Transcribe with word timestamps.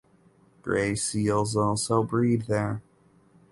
Grey 0.63 0.95
seals 0.95 1.55
also 1.55 2.01
breed 2.01 2.47
there. 2.47 2.81